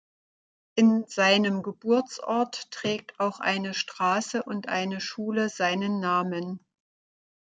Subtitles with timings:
[0.73, 6.65] In seinem Geburtsort trägt auch eine Straße und eine Schule seinen Namen.